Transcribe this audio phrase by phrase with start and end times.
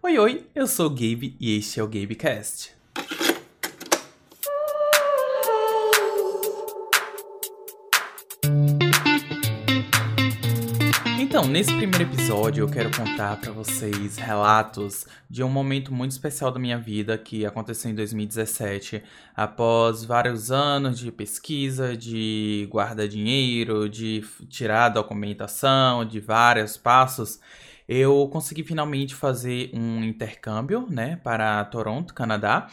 [0.00, 2.70] Oi, oi, eu sou o Gabe e este é o GabeCast.
[11.18, 16.52] Então, nesse primeiro episódio eu quero contar para vocês relatos de um momento muito especial
[16.52, 19.02] da minha vida que aconteceu em 2017,
[19.34, 27.40] após vários anos de pesquisa, de guardar dinheiro, de tirar documentação, de vários passos
[27.88, 32.68] eu consegui finalmente fazer um intercâmbio, né, para Toronto, Canadá.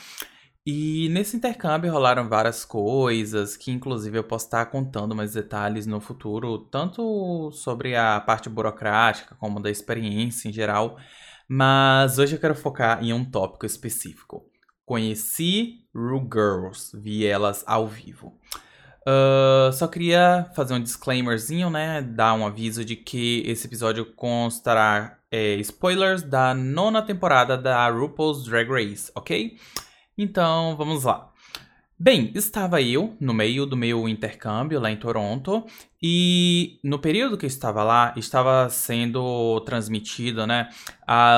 [0.68, 6.02] E nesse intercâmbio rolaram várias coisas, que inclusive eu posso estar contando mais detalhes no
[6.02, 10.98] futuro, tanto sobre a parte burocrática como da experiência em geral.
[11.48, 14.44] Mas hoje eu quero focar em um tópico específico.
[14.84, 18.38] Conheci Ru Girls, vi elas ao vivo.
[19.08, 22.02] Uh, só queria fazer um disclaimerzinho, né?
[22.02, 28.46] Dar um aviso de que esse episódio constará é, spoilers da nona temporada da RuPaul's
[28.46, 29.58] Drag Race, ok?
[30.18, 31.32] Então, vamos lá.
[31.98, 35.66] Bem, estava eu no meio do meu intercâmbio lá em Toronto
[36.04, 40.68] e no período que eu estava lá, estava sendo transmitido, né,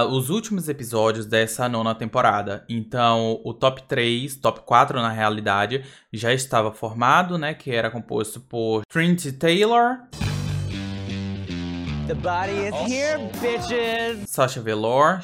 [0.09, 2.65] os últimos episódios dessa nona temporada.
[2.67, 8.39] Então, o top 3, top 4 na realidade, já estava formado, né, que era composto
[8.39, 9.99] por Trinity Taylor,
[12.07, 14.27] The body is here, bitches!
[14.29, 15.19] Sasha Velour,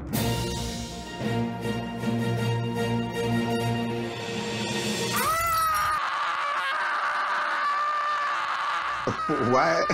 [9.51, 9.87] What?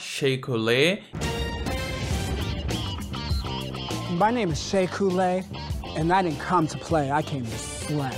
[0.00, 1.02] Shea Coulee
[4.12, 5.42] My name is Shay Coulee,
[5.96, 8.10] and I didn't come to play, I came to slay.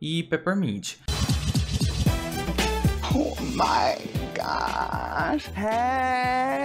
[0.00, 0.96] e Peppermint.
[3.14, 3.96] Oh my
[4.34, 5.46] gosh.
[5.54, 6.63] Hey!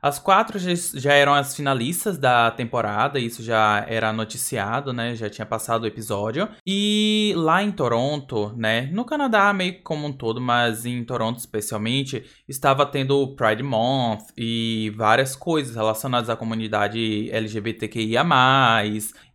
[0.00, 5.14] As quatro já, eram as finalistas da temporada, isso já era noticiado, né?
[5.14, 6.48] Já tinha passado o episódio.
[6.66, 8.88] E lá em Toronto, né?
[8.92, 14.26] No Canadá, meio como um todo, mas em Toronto especialmente, estava tendo o Pride Month
[14.36, 18.24] e várias coisas relacionadas à comunidade LGBTQIA.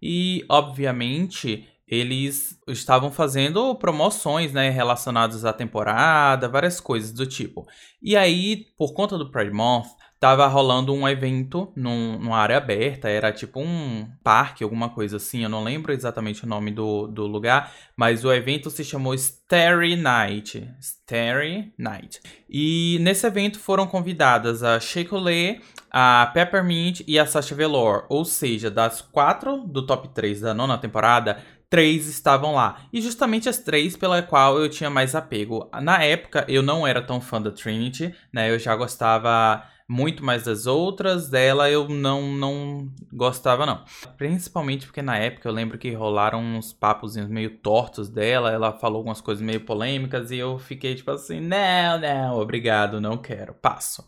[0.02, 7.68] E, obviamente, eles estavam fazendo promoções, né, relacionadas à temporada, várias coisas do tipo.
[8.02, 9.88] E aí, por conta do Pride Month,
[10.24, 15.44] tava rolando um evento num, numa área aberta, era tipo um parque, alguma coisa assim,
[15.44, 19.98] eu não lembro exatamente o nome do, do lugar, mas o evento se chamou Starry
[19.98, 20.66] Night.
[20.80, 22.22] Starry Night.
[22.50, 25.60] E nesse evento foram convidadas a Shea Coulee,
[25.92, 30.78] a Peppermint e a Sasha Velour, ou seja, das quatro do top 3 da nona
[30.78, 32.78] temporada, três estavam lá.
[32.94, 35.70] E justamente as três pela qual eu tinha mais apego.
[35.82, 38.50] Na época, eu não era tão fã da Trinity, né?
[38.50, 43.86] Eu já gostava muito mais das outras, dela eu não não gostava não.
[44.18, 48.98] Principalmente porque na época eu lembro que rolaram uns papos meio tortos dela, ela falou
[48.98, 54.04] algumas coisas meio polêmicas e eu fiquei tipo assim, não, não, obrigado, não quero, passo.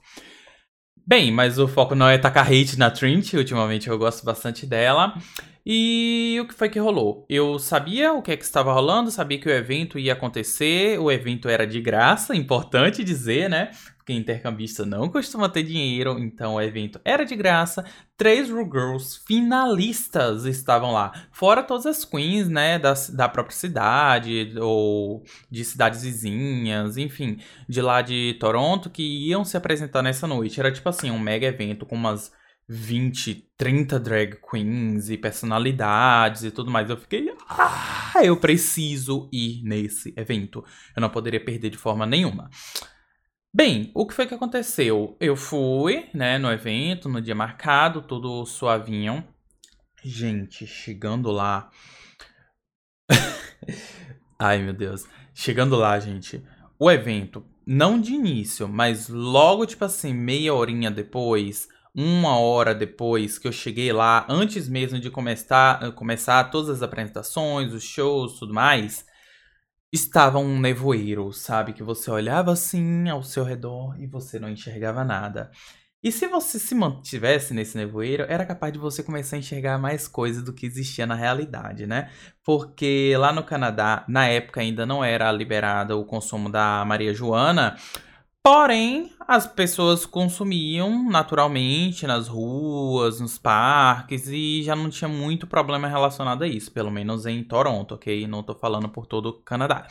[1.07, 5.13] Bem, mas o foco não é tacar hate na Trinity, ultimamente eu gosto bastante dela.
[5.63, 7.27] E o que foi que rolou?
[7.29, 11.11] Eu sabia o que, é que estava rolando, sabia que o evento ia acontecer, o
[11.11, 13.69] evento era de graça, importante dizer, né?
[14.05, 17.83] Porque intercambista não costuma ter dinheiro, então o evento era de graça.
[18.15, 25.23] Três Girls finalistas estavam lá, fora todas as queens, né, da, da própria cidade ou
[25.49, 30.59] de cidades vizinhas, enfim, de lá de Toronto que iam se apresentar nessa noite.
[30.59, 32.31] Era tipo assim, um mega evento com umas
[32.69, 36.91] 20, 30 drag queens e personalidades e tudo mais.
[36.91, 40.63] Eu fiquei, ah, eu preciso ir nesse evento.
[40.95, 42.51] Eu não poderia perder de forma nenhuma.
[43.57, 45.15] Bem, o que foi que aconteceu?
[45.17, 49.25] Eu fui, né, no evento, no dia marcado, tudo suavinho.
[50.03, 51.69] Gente, chegando lá.
[54.37, 55.05] Ai, meu Deus.
[55.33, 56.45] Chegando lá, gente.
[56.77, 63.39] O evento, não de início, mas logo, tipo assim, meia horinha depois, uma hora depois
[63.39, 68.53] que eu cheguei lá, antes mesmo de começar, começar todas as apresentações, os shows, tudo
[68.53, 69.05] mais,
[69.95, 71.73] estava um nevoeiro, sabe?
[71.73, 75.51] Que você olhava assim ao seu redor e você não enxergava nada.
[76.03, 80.07] E se você se mantivesse nesse nevoeiro, era capaz de você começar a enxergar mais
[80.07, 82.11] coisas do que existia na realidade, né?
[82.43, 87.75] Porque lá no Canadá, na época ainda não era liberado o consumo da Maria Joana,
[88.45, 95.87] Porém, as pessoas consumiam naturalmente nas ruas, nos parques e já não tinha muito problema
[95.87, 98.27] relacionado a isso, pelo menos em Toronto, ok?
[98.27, 99.87] Não tô falando por todo o Canadá.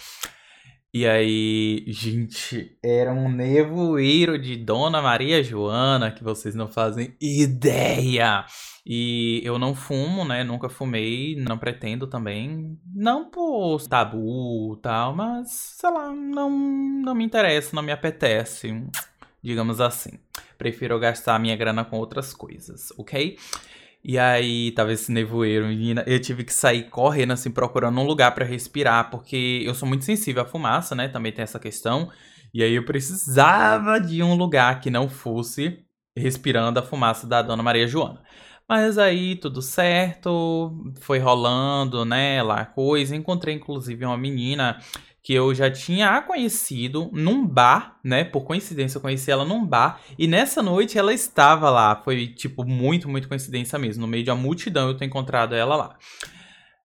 [0.94, 8.44] E aí, gente, era um nevoeiro de Dona Maria Joana que vocês não fazem ideia.
[8.86, 10.44] E eu não fumo, né?
[10.44, 12.78] Nunca fumei, não pretendo também.
[12.94, 18.84] Não por tabu tal, mas sei lá, não, não me interessa, não me apetece,
[19.42, 20.18] digamos assim.
[20.58, 23.38] Prefiro gastar minha grana com outras coisas, ok?
[24.06, 26.04] E aí, tava esse nevoeiro, menina.
[26.06, 30.04] Eu tive que sair correndo, assim, procurando um lugar para respirar, porque eu sou muito
[30.04, 31.08] sensível à fumaça, né?
[31.08, 32.10] Também tem essa questão.
[32.52, 35.78] E aí eu precisava de um lugar que não fosse
[36.16, 38.22] respirando a fumaça da Dona Maria Joana.
[38.68, 43.14] Mas aí tudo certo, foi rolando, né, lá coisa.
[43.14, 44.78] Encontrei inclusive uma menina
[45.24, 48.24] que eu já tinha conhecido num bar, né?
[48.24, 49.98] Por coincidência, eu conheci ela num bar.
[50.18, 51.96] E nessa noite ela estava lá.
[52.04, 54.02] Foi, tipo, muito, muito coincidência mesmo.
[54.02, 55.96] No meio de uma multidão eu ter encontrado ela lá.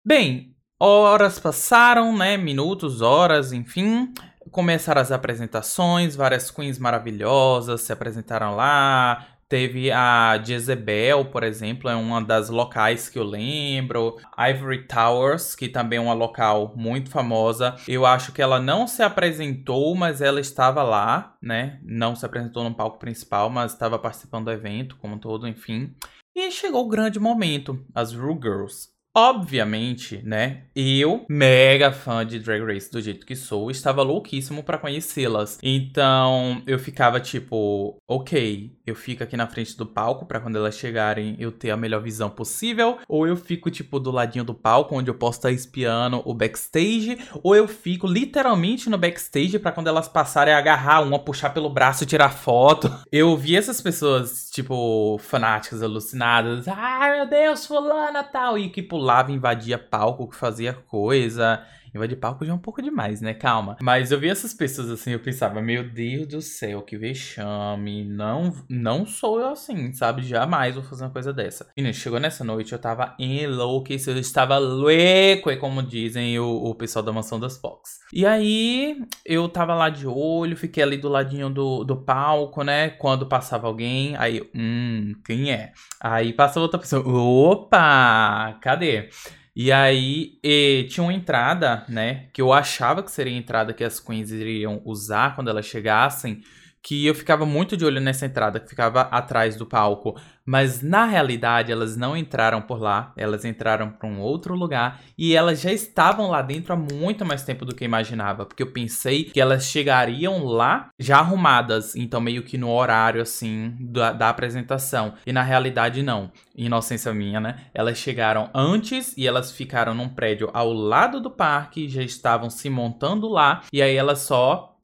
[0.05, 2.37] Bem, horas passaram, né?
[2.37, 4.13] Minutos, horas, enfim.
[4.51, 9.27] Começaram as apresentações, várias queens maravilhosas se apresentaram lá.
[9.49, 14.17] Teve a Jezebel, por exemplo, é uma das locais que eu lembro.
[14.39, 17.77] Ivory Towers, que também é uma local muito famosa.
[17.87, 21.79] Eu acho que ela não se apresentou, mas ela estava lá, né?
[21.83, 25.95] Não se apresentou no palco principal, mas estava participando do evento como um todo, enfim.
[26.35, 28.94] E chegou o grande momento, as Rue Girls.
[29.17, 30.63] Obviamente, né?
[30.75, 35.57] Eu, mega fã de Drag Race do jeito que sou, estava louquíssimo para conhecê-las.
[35.63, 40.77] Então, eu ficava tipo, ok, eu fico aqui na frente do palco para quando elas
[40.77, 44.97] chegarem eu ter a melhor visão possível, ou eu fico tipo do ladinho do palco
[44.97, 49.87] onde eu posso estar espiando o backstage, ou eu fico literalmente no backstage para quando
[49.87, 52.93] elas passarem agarrar uma, puxar pelo braço tirar foto.
[53.15, 59.31] Eu vi essas pessoas tipo fanáticas, alucinadas, ai meu Deus, fulana tal, e que pulava,
[59.31, 61.63] invadia palco, fazia coisa.
[61.95, 63.35] Invadir palco já é um pouco demais, né?
[63.35, 63.77] Calma.
[63.81, 68.05] Mas eu vi essas pessoas assim, eu pensava, meu Deus do céu, que vexame.
[68.05, 70.23] Não, não sou eu assim, sabe?
[70.23, 71.71] Jamais vou fazer uma coisa dessa.
[71.77, 76.75] E chegou nessa noite, eu tava enlouquecido, eu estava louco, é como dizem o, o
[76.75, 78.01] pessoal da mansão das Fox.
[78.13, 82.91] E aí, eu tava lá de olho, fiquei ali do ladinho do, do palco, né?
[82.91, 85.73] Quando passava alguém, aí, hum, quem é?
[86.01, 89.11] Aí passa outra pessoa, opa, cadê?
[89.57, 92.27] E aí e, tinha uma entrada, né?
[92.33, 96.43] Que eu achava que seria a entrada que as queens iriam usar quando elas chegassem
[96.85, 100.21] que eu ficava muito de olho nessa entrada, que ficava atrás do palco.
[100.45, 105.35] Mas na realidade elas não entraram por lá, elas entraram para um outro lugar e
[105.35, 108.71] elas já estavam lá dentro há muito mais tempo do que eu imaginava, porque eu
[108.71, 114.29] pensei que elas chegariam lá já arrumadas, então meio que no horário assim da, da
[114.29, 115.15] apresentação.
[115.27, 117.61] E na realidade não, inocência minha, né?
[117.73, 122.69] Elas chegaram antes e elas ficaram num prédio ao lado do parque, já estavam se
[122.69, 124.75] montando lá e aí elas só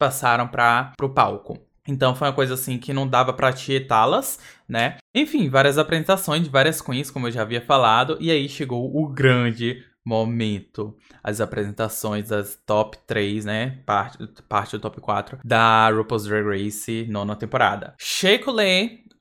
[0.00, 1.58] passaram para o palco.
[1.86, 4.96] Então foi uma coisa assim que não dava para tietá-las, né?
[5.14, 9.08] Enfim, várias apresentações de várias queens, como eu já havia falado, e aí chegou o
[9.08, 10.96] grande momento.
[11.22, 13.78] As apresentações das top 3, né?
[13.84, 14.18] Parte,
[14.48, 17.94] parte do top 4 da RuPaul's Drag Race nona temporada.
[17.98, 18.38] Shea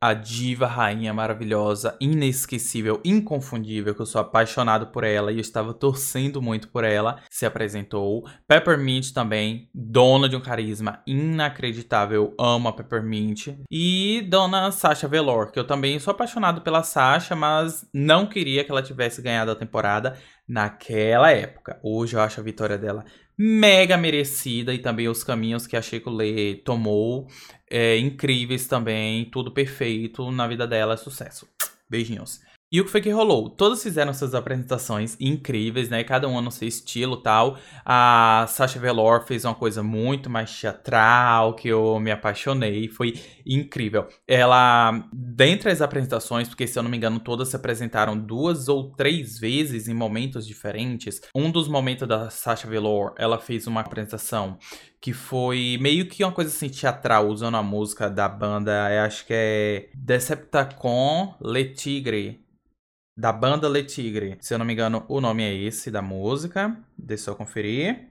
[0.02, 5.74] a diva, rainha maravilhosa, inesquecível, inconfundível, que eu sou apaixonado por ela e eu estava
[5.74, 8.26] torcendo muito por ela, se apresentou.
[8.48, 13.48] Peppermint também, dona de um carisma inacreditável, amo a Peppermint.
[13.70, 18.72] E dona Sasha Velour, que eu também sou apaixonado pela Sasha, mas não queria que
[18.72, 21.78] ela tivesse ganhado a temporada naquela época.
[21.84, 23.04] Hoje eu acho a vitória dela
[23.42, 27.26] mega merecida e também os caminhos que a Chico Lê tomou
[27.70, 31.48] é, incríveis também, tudo perfeito na vida dela, sucesso.
[31.90, 32.42] Beijinhos.
[32.72, 33.50] E o que foi que rolou?
[33.50, 36.04] Todos fizeram suas apresentações incríveis, né?
[36.04, 37.58] Cada um no seu estilo tal.
[37.84, 42.88] A Sasha Velour fez uma coisa muito mais teatral, que eu me apaixonei.
[42.88, 44.08] Foi incrível.
[44.28, 48.92] Ela, dentre as apresentações, porque se eu não me engano, todas se apresentaram duas ou
[48.92, 51.22] três vezes em momentos diferentes.
[51.34, 54.60] Um dos momentos da Sasha Velour, ela fez uma apresentação
[55.02, 59.34] que foi meio que uma coisa assim teatral, usando a música da banda, acho que
[59.34, 62.49] é Decepticon Le Tigre
[63.20, 64.38] da banda Le Tigre.
[64.40, 66.74] Se eu não me engano, o nome é esse da música.
[66.98, 68.08] Deixa eu conferir.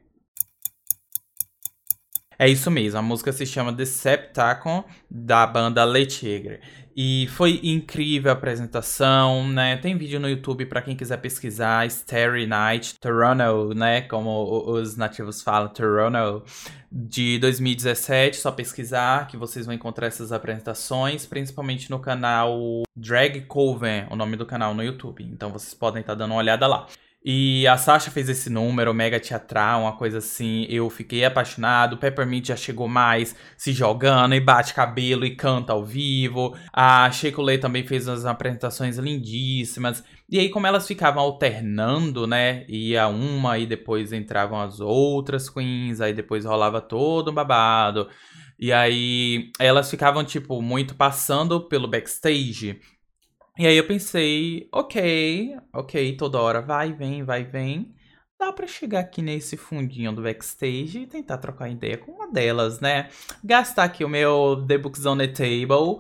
[2.39, 6.61] É isso mesmo, a música se chama Decepticon, da banda Le Tigre.
[7.01, 9.77] E foi incrível a apresentação, né?
[9.77, 14.01] Tem vídeo no YouTube para quem quiser pesquisar, Starry Night Toronto, né?
[14.01, 16.43] Como os nativos falam, Toronto,
[16.91, 18.39] de 2017.
[18.39, 24.37] Só pesquisar que vocês vão encontrar essas apresentações, principalmente no canal Drag Coven, o nome
[24.37, 25.23] do canal no YouTube.
[25.23, 26.89] Então vocês podem estar tá dando uma olhada lá.
[27.25, 30.67] E a Sasha fez esse número, mega teatral, uma coisa assim.
[30.69, 31.99] Eu fiquei apaixonado.
[31.99, 36.57] Peppermint já chegou mais se jogando e bate cabelo e canta ao vivo.
[36.73, 40.03] A Sheiko Lay também fez umas apresentações lindíssimas.
[40.31, 42.65] E aí, como elas ficavam alternando, né?
[42.69, 48.09] Ia uma e depois entravam as outras queens, aí depois rolava todo um babado.
[48.59, 52.81] E aí elas ficavam, tipo, muito passando pelo backstage.
[53.59, 57.93] E aí eu pensei, ok, ok, toda hora vai, vem, vai, vem.
[58.39, 62.79] Dá pra chegar aqui nesse fundinho do backstage e tentar trocar ideia com uma delas,
[62.79, 63.09] né?
[63.43, 65.99] Gastar aqui o meu The Books on the Table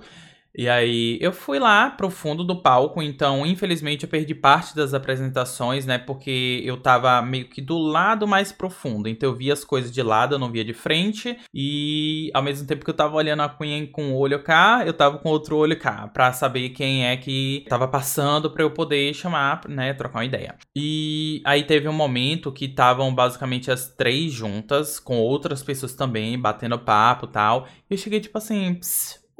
[0.58, 4.92] e aí eu fui lá pro fundo do palco, então infelizmente eu perdi parte das
[4.92, 5.98] apresentações, né?
[5.98, 9.08] Porque eu tava meio que do lado mais profundo.
[9.08, 11.38] Então eu via as coisas de lado, eu não via de frente.
[11.54, 14.92] E ao mesmo tempo que eu tava olhando a Queen com o olho cá, eu
[14.92, 19.14] tava com outro olho cá, pra saber quem é que tava passando pra eu poder
[19.14, 19.94] chamar, né?
[19.94, 20.56] Trocar uma ideia.
[20.76, 26.36] E aí teve um momento que estavam basicamente as três juntas, com outras pessoas também,
[26.36, 27.68] batendo papo e tal.
[27.88, 28.80] E eu cheguei tipo assim.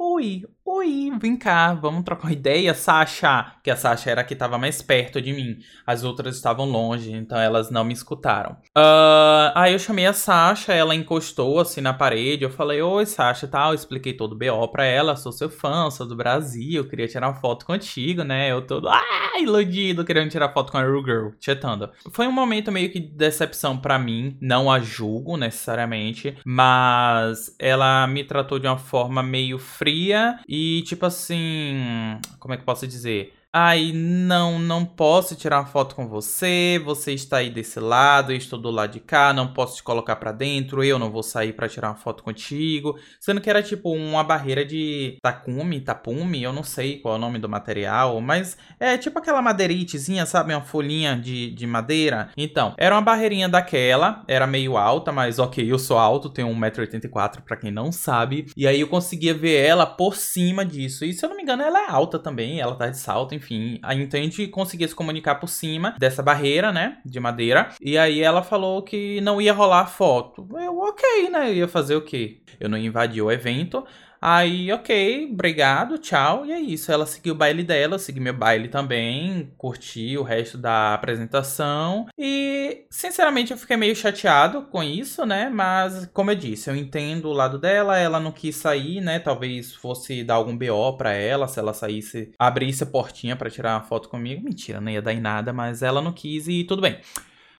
[0.01, 3.53] Oi, oi, vem cá, vamos trocar ideia, Sasha?
[3.63, 5.57] Que a Sasha era a que estava mais perto de mim.
[5.85, 8.51] As outras estavam longe, então elas não me escutaram.
[8.77, 12.43] Uh, aí eu chamei a Sasha, ela encostou assim na parede.
[12.43, 13.73] Eu falei, oi, Sasha tal.
[13.73, 15.15] expliquei todo o BO pra ela.
[15.15, 18.51] Sou seu fã, sou do Brasil, queria tirar uma foto contigo, né?
[18.51, 21.89] Eu todo, ah, iludido, querendo tirar foto com a Real Girl, chatando.
[22.11, 28.05] Foi um momento meio que de decepção para mim, não a julgo necessariamente, mas ela
[28.07, 32.65] me tratou de uma forma meio fria fria e tipo assim, como é que eu
[32.65, 33.33] posso dizer?
[33.51, 36.79] Ai, não, não posso tirar uma foto com você.
[36.85, 40.17] Você está aí desse lado, eu estou do lado de cá, não posso te colocar
[40.17, 42.95] para dentro, eu não vou sair para tirar uma foto contigo.
[43.19, 47.19] Sendo que era tipo uma barreira de takume, tapume, eu não sei qual é o
[47.19, 50.53] nome do material, mas é tipo aquela madeiritezinha, sabe?
[50.53, 52.29] Uma folhinha de, de madeira.
[52.37, 57.41] Então, era uma barreirinha daquela, era meio alta, mas ok, eu sou alto, tenho 1,84m
[57.41, 58.45] para quem não sabe.
[58.55, 61.03] E aí eu conseguia ver ela por cima disso.
[61.03, 63.79] E se eu não me engano, ela é alta também, ela tá de salto, enfim.
[63.81, 66.99] A gente conseguia se comunicar por cima dessa barreira, né?
[67.05, 67.69] De madeira.
[67.81, 70.47] E aí ela falou que não ia rolar foto.
[70.53, 71.49] Eu, ok, né?
[71.49, 72.41] Eu ia fazer o quê?
[72.59, 73.85] Eu não invadi o evento.
[74.21, 76.45] Aí, ok, obrigado, tchau.
[76.45, 76.91] E é isso.
[76.91, 82.07] Ela seguiu o baile dela, eu segui meu baile também, curti o resto da apresentação.
[82.17, 85.49] E, sinceramente, eu fiquei meio chateado com isso, né?
[85.49, 87.97] Mas, como eu disse, eu entendo o lado dela.
[87.97, 89.19] Ela não quis sair, né?
[89.19, 93.75] Talvez fosse dar algum BO pra ela, se ela saísse, abrisse a portinha para tirar
[93.75, 94.43] uma foto comigo.
[94.43, 96.99] Mentira, não ia dar em nada, mas ela não quis e tudo bem.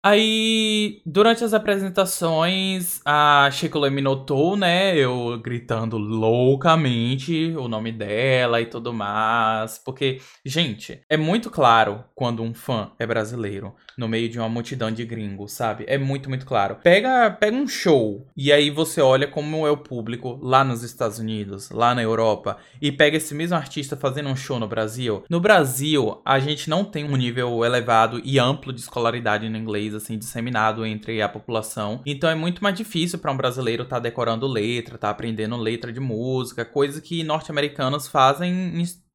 [0.03, 4.97] Aí, durante as apresentações, a Chico me notou, né?
[4.97, 9.79] Eu gritando loucamente o nome dela e tudo mais.
[9.79, 14.91] Porque, gente, é muito claro quando um fã é brasileiro no meio de uma multidão
[14.91, 15.85] de gringos, sabe?
[15.87, 16.77] É muito, muito claro.
[16.83, 21.19] Pega, pega um show e aí você olha como é o público lá nos Estados
[21.19, 25.25] Unidos, lá na Europa, e pega esse mesmo artista fazendo um show no Brasil.
[25.29, 29.90] No Brasil, a gente não tem um nível elevado e amplo de escolaridade no inglês
[29.95, 32.01] assim disseminado entre a população.
[32.05, 35.93] Então é muito mais difícil para um brasileiro estar tá decorando letra, tá aprendendo letra
[35.93, 38.51] de música, coisa que norte-americanos fazem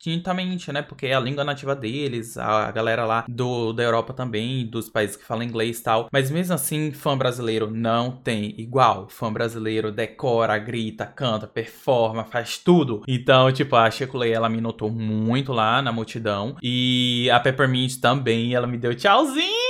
[0.05, 0.81] indistintamente, né?
[0.81, 5.15] Porque é a língua nativa deles, a galera lá do, da Europa também, dos países
[5.15, 6.07] que falam inglês e tal.
[6.11, 9.07] Mas mesmo assim, fã brasileiro não tem igual.
[9.09, 13.01] Fã brasileiro decora, grita, canta, performa, faz tudo.
[13.07, 16.55] Então, tipo, a Chiculei, ela me notou muito lá na multidão.
[16.61, 19.64] E a Peppermint também, ela me deu tchauzinho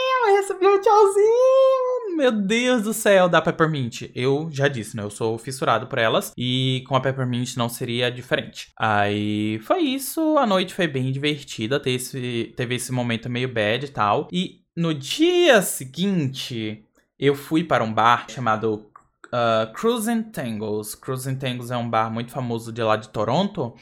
[0.45, 2.17] recebi um tchauzinho.
[2.17, 4.03] Meu Deus do céu, da Peppermint.
[4.13, 5.03] Eu já disse, né?
[5.03, 6.31] Eu sou fissurado por elas.
[6.37, 8.71] E com a Peppermint não seria diferente.
[8.77, 10.37] Aí foi isso.
[10.37, 11.79] A noite foi bem divertida.
[11.79, 14.27] Teve esse, teve esse momento meio bad e tal.
[14.31, 16.85] E no dia seguinte,
[17.19, 18.85] eu fui para um bar chamado
[19.27, 20.93] uh, Cruising Tangles.
[20.93, 23.73] Cruising Tangles é um bar muito famoso de lá de Toronto.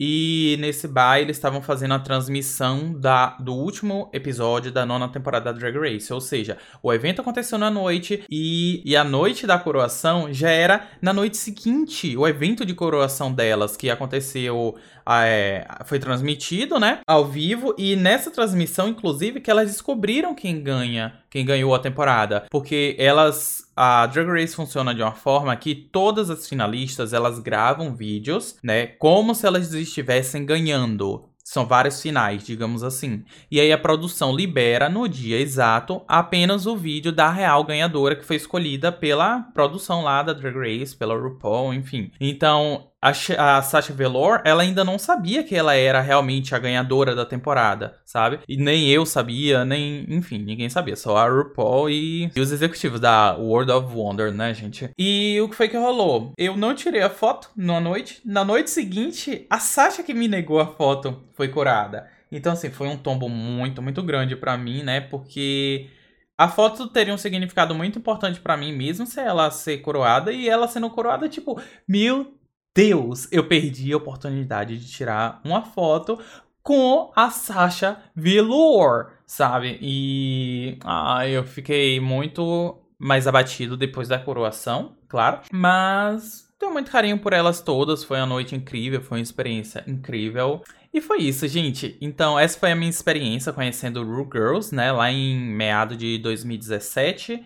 [0.00, 5.52] E nesse bar eles estavam fazendo a transmissão da, do último episódio da nona temporada
[5.52, 6.12] da Drag Race.
[6.12, 10.86] Ou seja, o evento aconteceu na noite e, e a noite da coroação já era
[11.02, 12.16] na noite seguinte.
[12.16, 14.76] O evento de coroação delas, que aconteceu
[15.08, 21.14] é, foi transmitido, né, ao vivo e nessa transmissão, inclusive, que elas descobriram quem ganha,
[21.30, 26.30] quem ganhou a temporada, porque elas a Drag Race funciona de uma forma que todas
[26.30, 31.28] as finalistas elas gravam vídeos, né, como se elas estivessem ganhando.
[31.44, 33.24] São vários finais, digamos assim.
[33.50, 38.26] E aí a produção libera no dia exato apenas o vídeo da real ganhadora que
[38.26, 42.10] foi escolhida pela produção lá da Drag Race, pela RuPaul, enfim.
[42.20, 47.14] Então, a, a Sasha Velour, ela ainda não sabia que ela era realmente a ganhadora
[47.14, 48.40] da temporada, sabe?
[48.48, 53.00] E nem eu sabia, nem, enfim, ninguém sabia, só a RuPaul e, e os executivos
[53.00, 54.90] da World of Wonder, né, gente?
[54.98, 56.32] E o que foi que rolou?
[56.36, 58.20] Eu não tirei a foto na noite.
[58.24, 62.08] Na noite seguinte, a Sasha que me negou a foto foi curada.
[62.30, 65.00] Então, assim, foi um tombo muito, muito grande para mim, né?
[65.00, 65.88] Porque
[66.36, 70.30] a foto teria um significado muito importante para mim, mesmo se ela ser coroada.
[70.30, 72.37] E ela sendo coroada, tipo, meu
[72.78, 76.16] Deus, eu perdi a oportunidade de tirar uma foto
[76.62, 79.80] com a Sasha Velour, sabe?
[79.82, 85.40] E ah, eu fiquei muito mais abatido depois da coroação, claro.
[85.50, 88.04] Mas tenho muito carinho por elas todas.
[88.04, 90.62] Foi uma noite incrível, foi uma experiência incrível.
[90.94, 91.98] E foi isso, gente.
[92.00, 94.92] Então, essa foi a minha experiência conhecendo Ru Girls, né?
[94.92, 97.44] Lá em meado de 2017.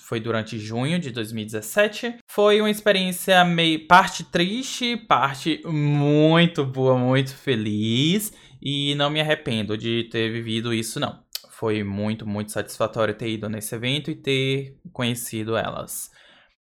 [0.00, 2.16] Foi durante junho de 2017.
[2.26, 8.32] Foi uma experiência meio parte triste, parte muito boa, muito feliz.
[8.60, 11.20] E não me arrependo de ter vivido isso, não.
[11.50, 16.10] Foi muito, muito satisfatório ter ido nesse evento e ter conhecido elas.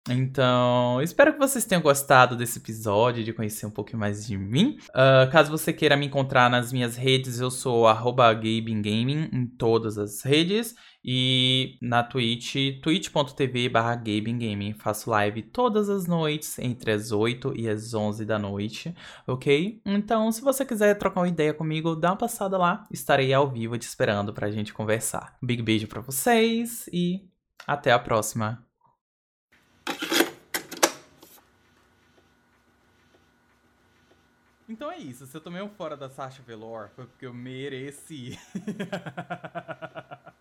[0.08, 4.78] Então, espero que vocês tenham gostado desse episódio, de conhecer um pouquinho mais de mim.
[4.90, 10.22] Uh, caso você queira me encontrar nas minhas redes, eu sou GabinGaming em todas as
[10.24, 10.76] redes.
[11.04, 14.02] E na Twitch, twitch.tv barra.
[14.78, 18.94] Faço live todas as noites, entre as 8 e as 11 da noite,
[19.26, 19.82] ok?
[19.86, 22.86] Então, se você quiser trocar uma ideia comigo, dá uma passada lá.
[22.92, 25.38] Estarei ao vivo te esperando pra gente conversar.
[25.42, 27.28] Um big beijo pra vocês e
[27.66, 28.69] até a próxima.
[34.70, 35.26] Então é isso.
[35.26, 38.40] Se eu tomei um fora da Sasha Velour, foi porque eu mereci.